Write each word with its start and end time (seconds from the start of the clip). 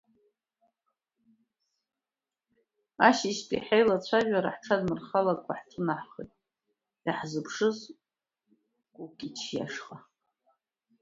Ашьыжьтәи 3.07 3.63
ҳаилацәажәара 3.65 4.55
ҳҽадмырхалакәа 4.55 5.59
ҳҿынаҳхеит 5.59 6.31
иаҳзыԥшыз 7.05 7.77
Кукич 8.93 9.39
ишҟа. 9.61 9.97